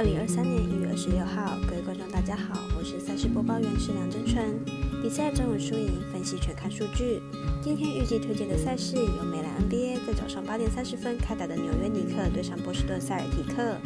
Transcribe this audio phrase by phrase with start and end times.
[0.00, 4.58] 二零二三年一月二十六号，各位观众大家好，我是赛事播报员是梁真纯。
[5.02, 7.20] 比赛中文输赢分析全看数据。
[7.62, 13.76] 今天预计推荐的赛事有美兰 NBA 在早上八点三十分开打的纽约尼克对上波士顿塞尔提克，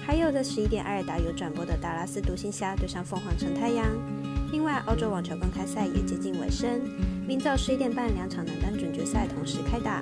[0.00, 3.84] 还有在十一点艾尔达有转播的达拉斯独行侠对上凤凰城太阳。
[4.52, 6.82] 另外，澳洲网球公开赛也接近尾声，
[7.26, 10.00] 明早十一点半两场男单准决赛同时开打。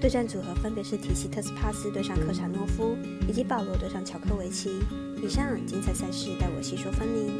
[0.00, 2.96] 对战组合分别是提西特斯帕斯对上科查诺夫，
[3.28, 4.80] 以及保罗对上乔科维奇。
[5.22, 7.30] 以上精彩赛事，待我细说分明。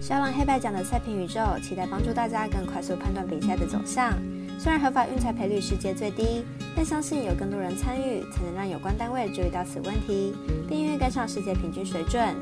[0.00, 4.12] 小朗黑白奖的赛评宇宙，期待帮助大家更快速判断比赛的走向。
[4.60, 6.44] 虽然合法运彩赔率世界最低，
[6.76, 10.32] 但相信有更多人参与，才能让有关单位注意到此问题，
[10.68, 12.32] 并愿意跟上世界平均水准。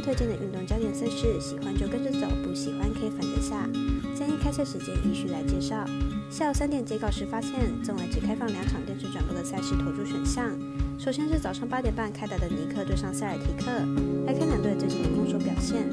[0.00, 3.68] 推荐的运动焦点赛事，喜欢就跟着走，不喜欢可以反着下。
[4.14, 5.84] 建议开赛时间依序来介绍。
[6.30, 7.52] 下午三点截稿时发现，
[7.82, 10.50] 纵委只开放两场电视转播的赛事投注选项。
[10.98, 13.70] 首先是早上八点半开打的尼克对上塞尔提克，
[14.26, 15.88] 来看两队最近的攻守表现。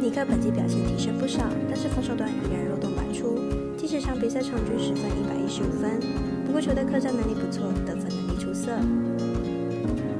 [0.00, 3.38] 尼克本季表现提升不少，但是防守端依然漏洞百出，
[3.76, 5.98] 即使场比赛场均十分一百一十五分，
[6.46, 8.78] 不过球队客战能力不错，得分能力出色。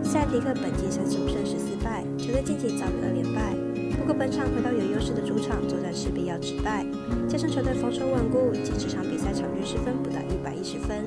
[0.03, 3.55] 塞尔提克本季三十五胜十四败，球队近期遭遇二连败。
[3.99, 6.85] 不过本场回到有优势的主场作战，势必要止败。
[7.29, 11.05] 加上球队防守稳固，以及这场比赛场均失分不到一百一十分。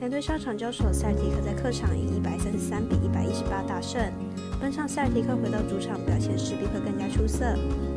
[0.00, 4.00] 两队上场交手，塞尔提克在客场以一百三十三比一百一十八大胜。
[4.60, 7.44] 本场塞尔提克回到主场表现势必会更加出色，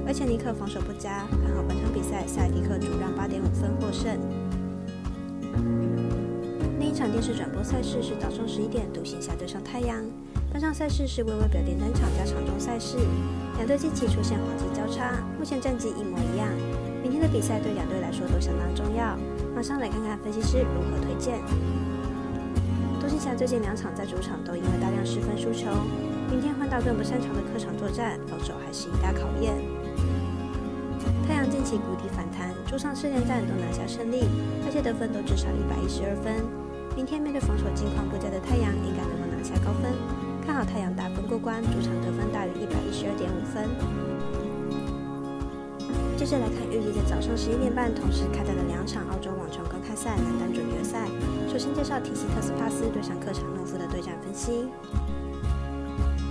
[0.05, 4.19] 而且尼克防守不佳，看好本场比赛塞尔提克主让八点五分获胜。
[6.79, 10.03] 另一场电视转播赛事是早上十一点，独行侠对上太阳。
[10.53, 12.95] 本场赛事是微微表点单场加场中赛事，
[13.57, 16.47] 两队近期出现黄金交叉，目前战绩一模一样。
[17.01, 19.17] 明天的比赛对两队来说都相当重要，
[19.55, 21.41] 马上来看看分析师如何推荐。
[23.01, 25.73] 独行侠最近两场在主场都因为大量失分输球，
[26.29, 29.57] 明天换到更不擅长的客场作战，防守还是一大考验。
[31.27, 34.29] 太阳近期谷底反弹，主场四连战都拿下胜利，
[34.67, 36.45] 而且得分都至少一百一十二分。
[36.95, 39.22] 明天面对防守近况不佳的太阳，应该能。
[40.63, 43.67] 太阳打分过关，主场得分大于一百一十二点五分。
[46.15, 51.03] 接着来看预计在早上十一点半同时开打的两场澳洲网球公开赛男单准决赛。
[51.51, 54.69] 首先介绍提西特斯帕斯对上客场诺夫的对战分析。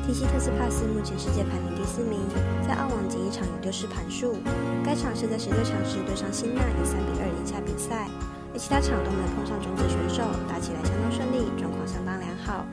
[0.06, 2.18] 提西特斯帕斯目前世界排名第四名，
[2.66, 4.36] 在澳网仅一场有丢失盘数。
[4.82, 8.08] 该场是在十六强时对上辛纳以三比二赢下比赛，
[8.54, 12.64] 而其他场都没有碰上种子选手，打起来相当顺利，状况相当良好。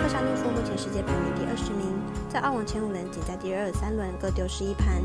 [0.00, 1.84] 克查诺夫目前世界排名第二十名，
[2.26, 4.96] 在澳网前五轮仅在第二、三轮各丢失一盘。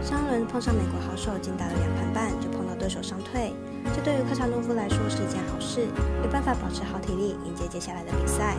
[0.00, 3.52] 上轮碰上美国好手，仅打了两盘半就碰到对手伤退，
[3.90, 5.82] 这对于克查诺夫来说是一件好事，
[6.22, 8.54] 有办法保持好体力迎接接下来的比赛。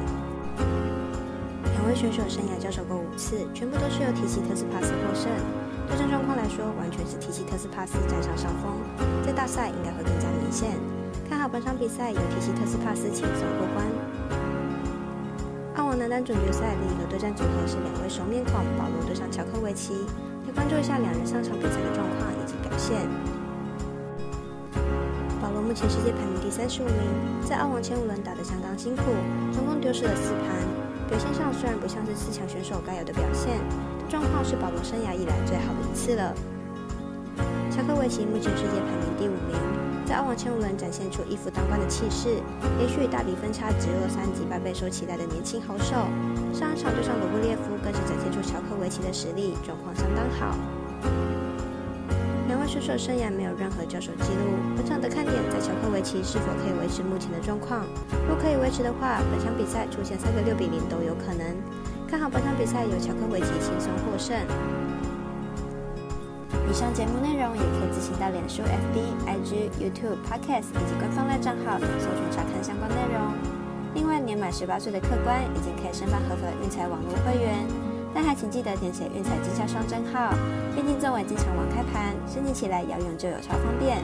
[1.64, 5.32] 两位选手生涯交手过五次，全部都是由提西特斯帕斯获胜。
[5.88, 8.76] 对战状况来说，完全是提西特斯帕斯占上上风，
[9.24, 10.76] 在大赛应该会更加明显。
[11.32, 13.88] 看好本场比赛由提西特斯帕斯轻松过关。
[16.12, 19.94] 单准决赛另一个对战组合是两位熟面孔，保罗对上乔科维奇。
[20.46, 23.08] 来关注一下两人上场比赛的状况以及表现。
[25.42, 29.04] 保罗目前世界排名第三十五名，在澳网前五轮打得相当辛苦，
[29.54, 30.52] 总共丢失了四盘。
[31.08, 33.56] 表现上虽然不像是四强选手该有的表现，
[34.02, 36.36] 但状况是保罗生涯以来最好的一次了。
[37.72, 39.56] 乔科维奇目前世界排名第五名。
[40.12, 42.44] 在澳网前五轮展现出一夫当关的气势，
[42.78, 45.96] 连续大比分差直落三级半备受期待的年轻好手。
[46.52, 50.58] 上一场对上罗布列夫更是展现出乔科维奇的实力，状况相当好。
[52.50, 57.88] 两位选手生涯没有任何交手记录，本场的看点在乔科维奇是否可以维持目前的状况。
[58.28, 61.56] 若可以维持的话，本场比赛出现三个六比零都有可能。
[62.06, 64.36] 看好本场比赛由乔科维奇轻松获胜。
[66.70, 73.34] 以上节目内容也可以自行到脸书、FB、IG、YouTube、Podcast 以及官方赖账号搜寻查看相关内容。
[73.94, 77.66] 另外，年满十八岁的客官已经可以申办合法的运彩网络会员，
[78.14, 80.34] 但还请记得填写运彩经销商证号。
[80.74, 83.97] 毕竟作为经常网开盘，申请起来要用就有超方便。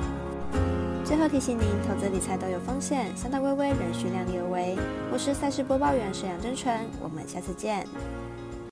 [1.05, 4.75] 最后提醒您，投资理财都有风险，三大微微仍需量力而为。
[5.09, 7.87] 我是赛事播报员沈阳真纯，我们下次见。